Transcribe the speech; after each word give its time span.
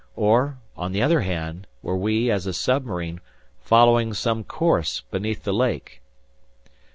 Or, 0.15 0.57
on 0.75 0.93
the 0.93 1.03
other 1.03 1.19
hand, 1.21 1.67
were 1.83 1.95
we, 1.95 2.31
as 2.31 2.47
a 2.47 2.53
submarine, 2.53 3.21
following 3.59 4.15
some 4.15 4.43
course 4.43 5.01
beneath 5.11 5.43
the 5.43 5.53
lake? 5.53 6.01